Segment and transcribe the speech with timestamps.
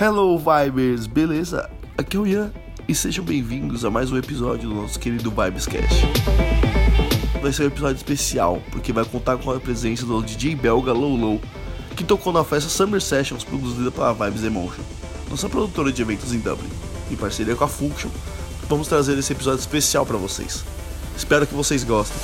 [0.00, 1.68] Hello Vibers, beleza?
[1.96, 2.52] Aqui é o Ian
[2.86, 6.06] e sejam bem-vindos a mais um episódio do nosso querido Vibescast.
[7.42, 11.40] Vai ser um episódio especial, porque vai contar com a presença do DJ belga Low
[11.96, 14.84] que tocou na festa Summer Sessions produzida pela Vibes Emotion,
[15.28, 16.70] nossa produtora de eventos em Dublin.
[17.10, 18.10] Em parceria com a Function,
[18.68, 20.64] vamos trazer esse episódio especial para vocês.
[21.16, 22.16] Espero que vocês gostem.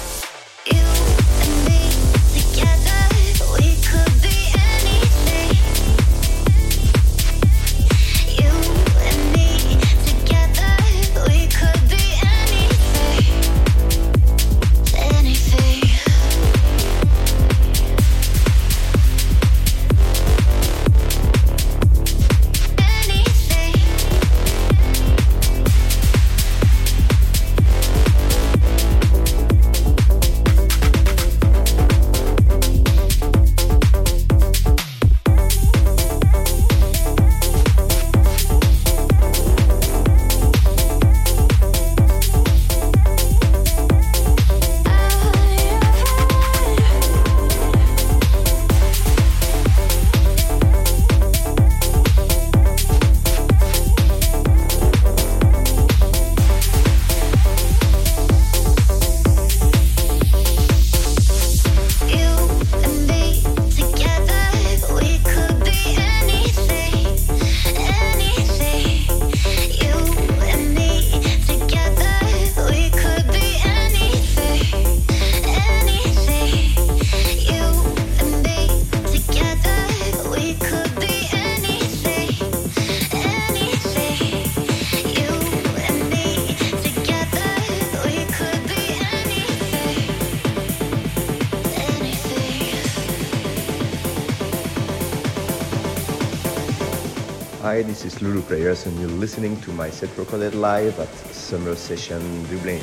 [98.25, 102.81] Lulu Players, and you're listening to my set recorded live at Summer Session Dublin.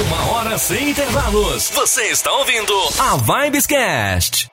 [0.00, 1.70] Uma hora sem intervalos.
[1.70, 4.45] Você está ouvindo a Vibescast.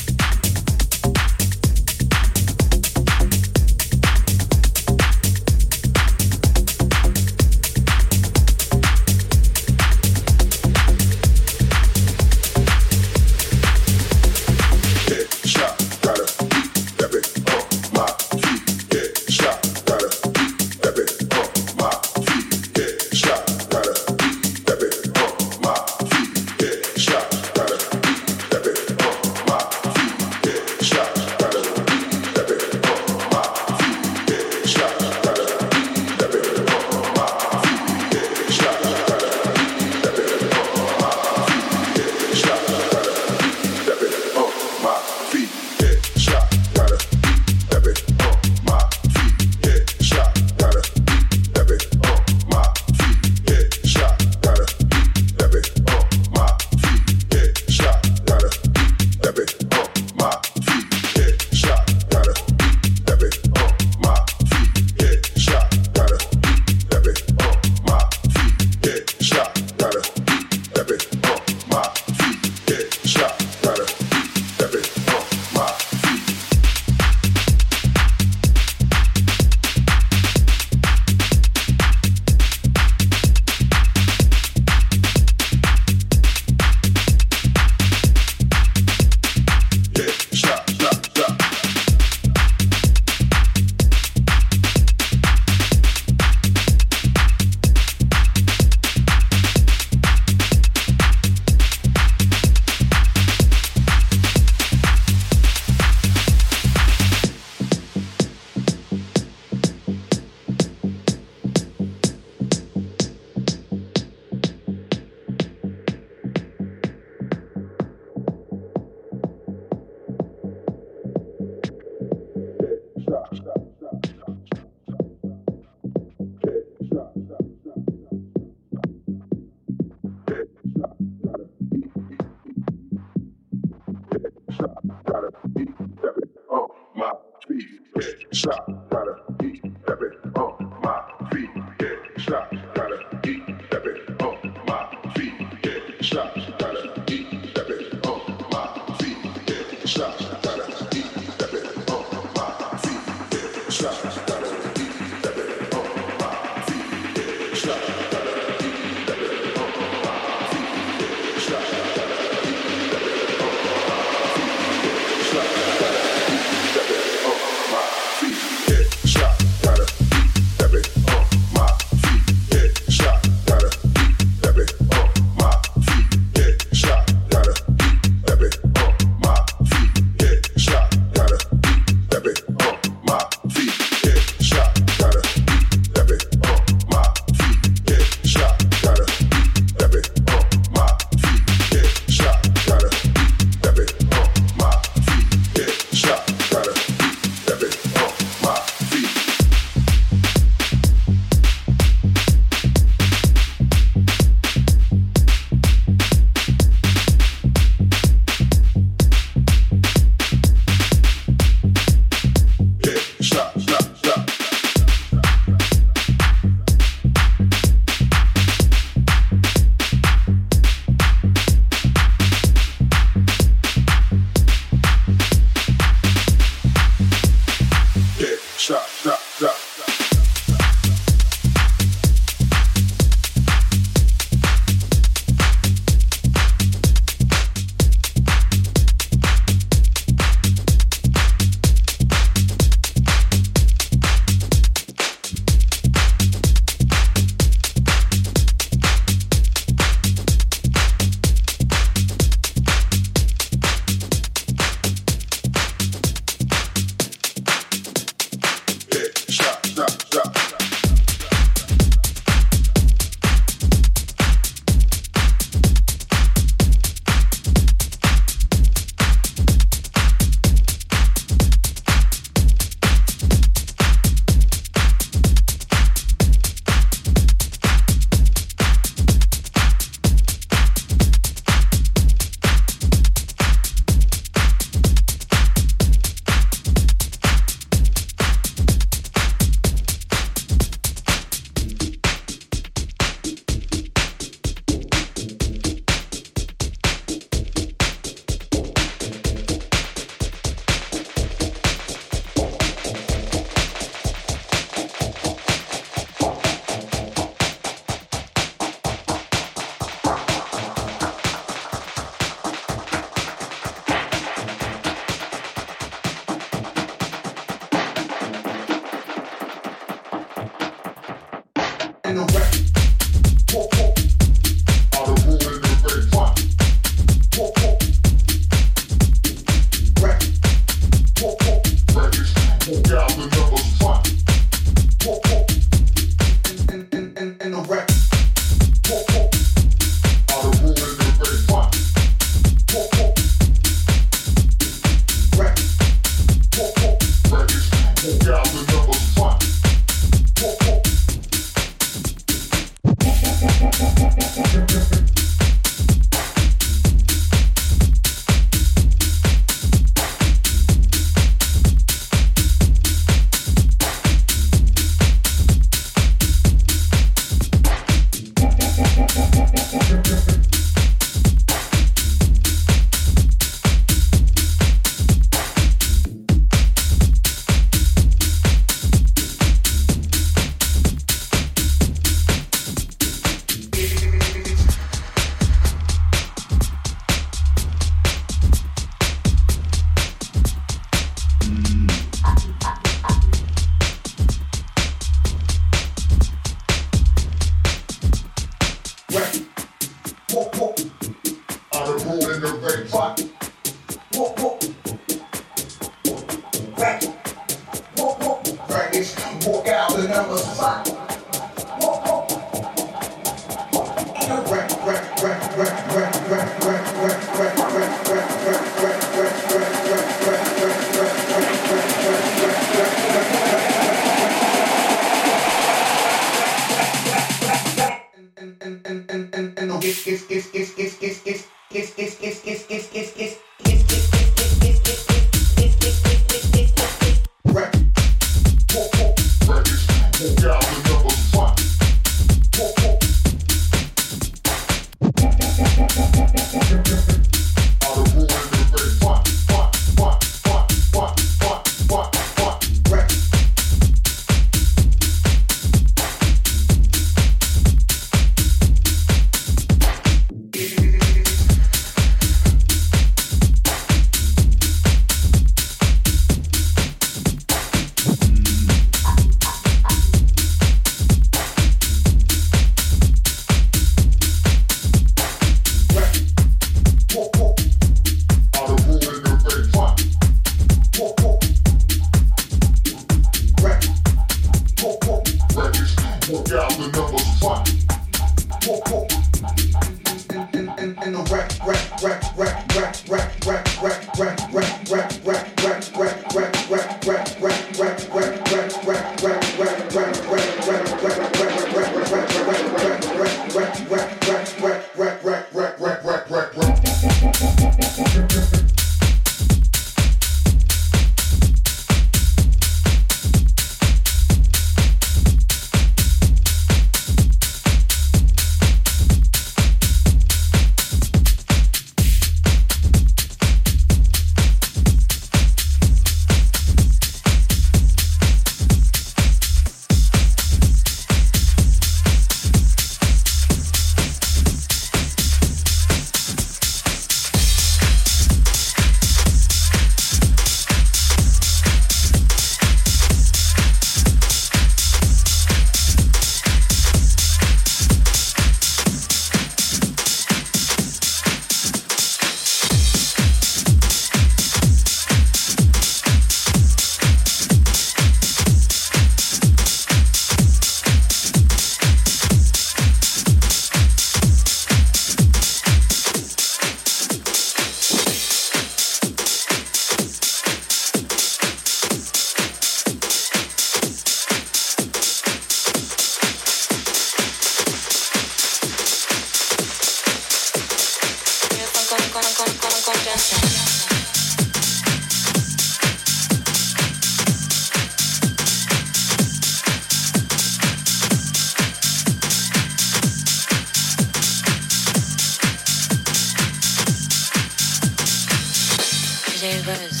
[599.44, 600.00] Gave was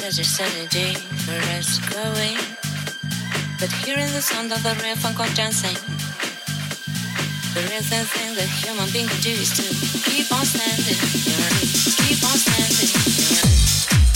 [0.00, 2.38] such a sunny day for us growing.
[3.60, 5.76] But hearing the sound of the real funk of dancing,
[7.52, 9.64] the real thing that human beings do is to
[10.08, 10.96] keep on standing,
[12.00, 14.11] keep on standing.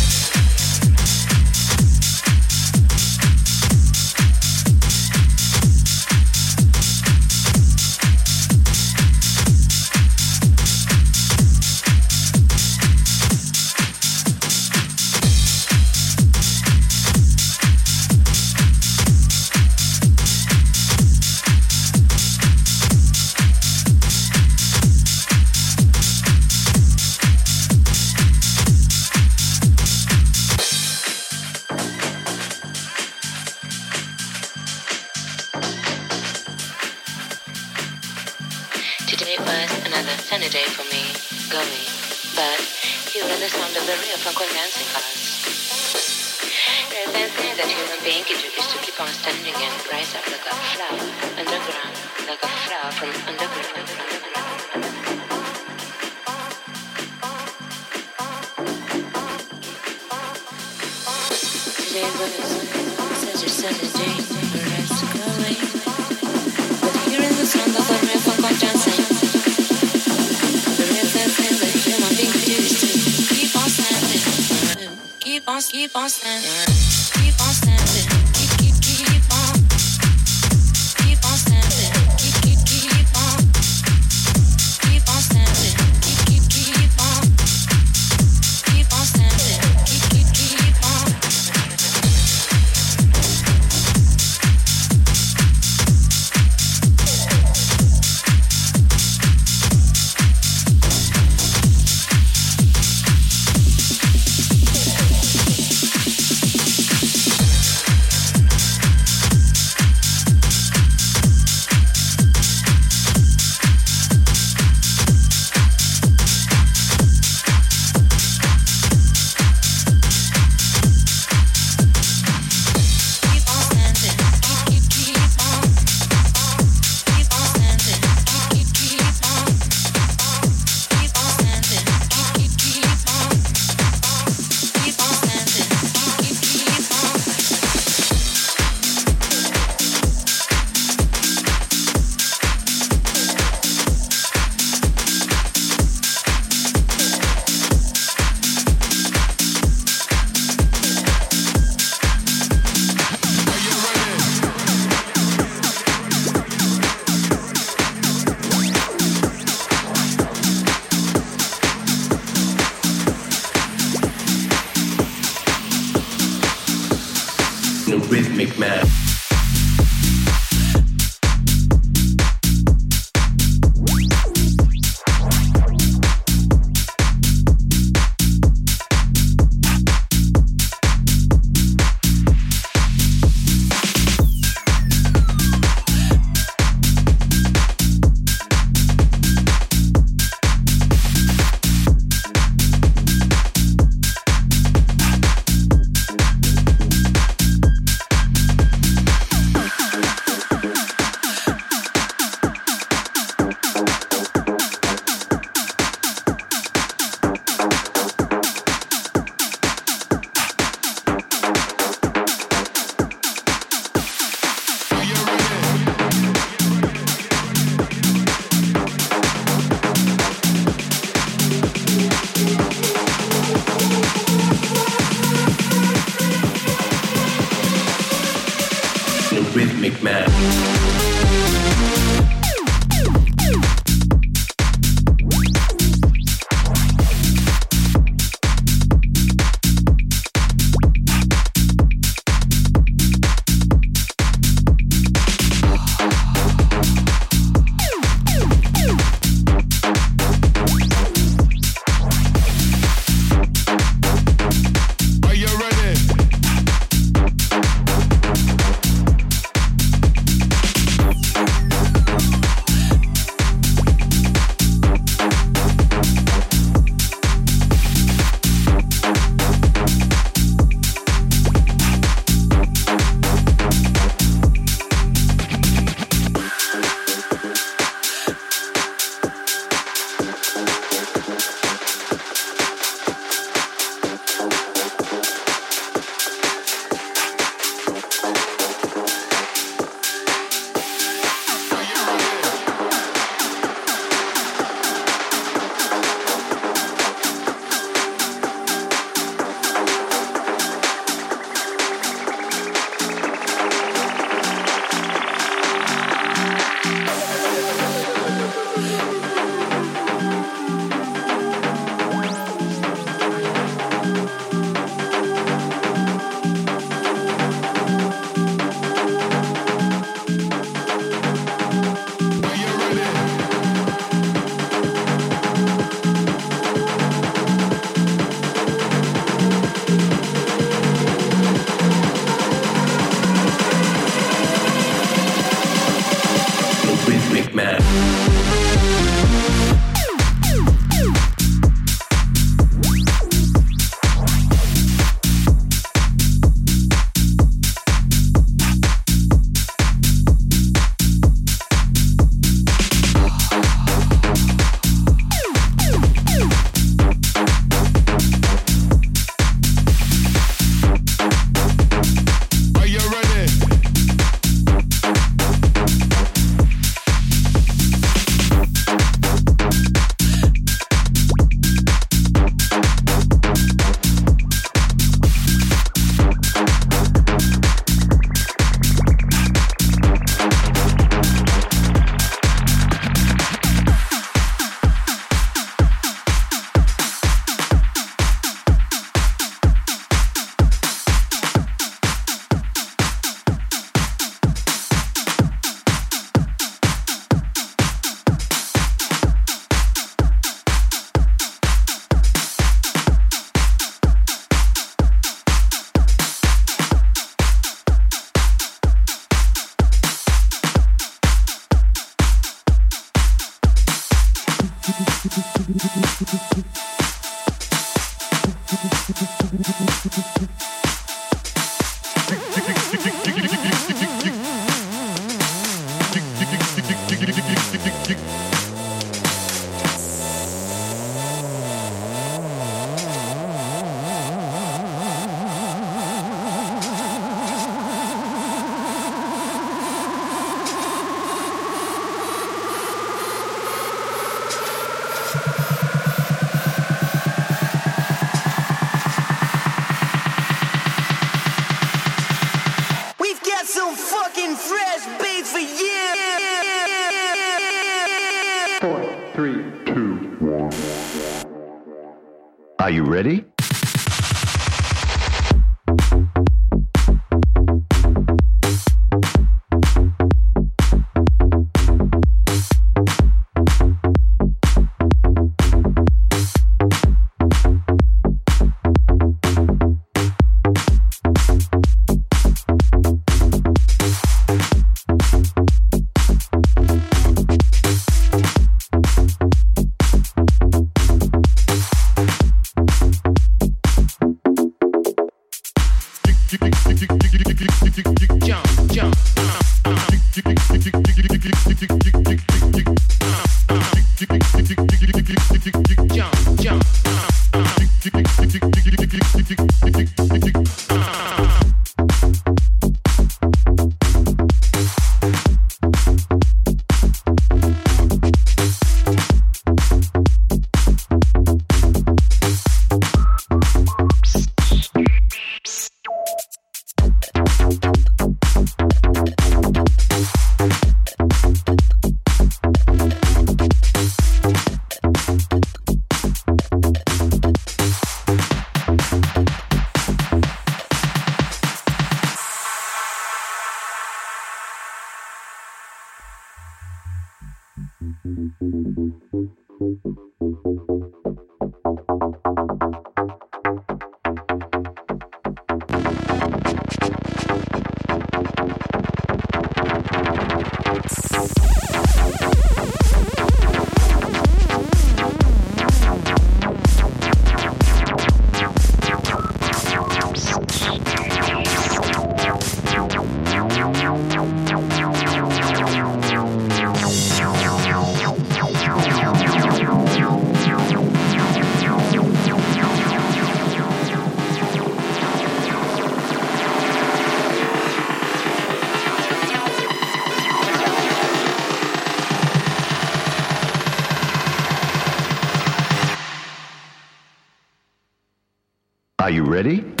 [599.51, 600.00] Ready?